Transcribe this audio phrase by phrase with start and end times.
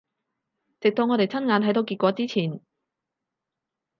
[0.79, 2.59] 直到我哋親眼睇到結果之前